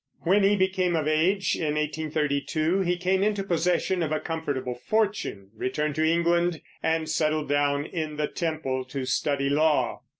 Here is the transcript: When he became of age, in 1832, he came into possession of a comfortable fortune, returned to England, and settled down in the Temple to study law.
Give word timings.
When 0.21 0.41
he 0.43 0.55
became 0.55 0.95
of 0.95 1.07
age, 1.07 1.55
in 1.55 1.75
1832, 1.75 2.79
he 2.81 2.97
came 2.97 3.21
into 3.21 3.43
possession 3.43 4.01
of 4.01 4.11
a 4.11 4.19
comfortable 4.19 4.73
fortune, 4.73 5.51
returned 5.55 5.93
to 5.93 6.03
England, 6.03 6.59
and 6.81 7.07
settled 7.07 7.49
down 7.49 7.85
in 7.85 8.17
the 8.17 8.25
Temple 8.27 8.83
to 8.85 9.05
study 9.05 9.47
law. 9.47 10.01